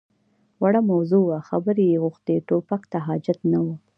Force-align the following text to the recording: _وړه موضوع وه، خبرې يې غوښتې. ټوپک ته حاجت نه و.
_وړه 0.61 0.81
موضوع 0.91 1.21
وه، 1.27 1.39
خبرې 1.49 1.85
يې 1.91 2.01
غوښتې. 2.03 2.35
ټوپک 2.47 2.81
ته 2.91 2.97
حاجت 3.07 3.39
نه 3.51 3.59
و. 3.65 3.67